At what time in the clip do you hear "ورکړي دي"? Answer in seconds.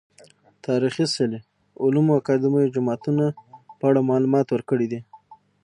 4.51-4.99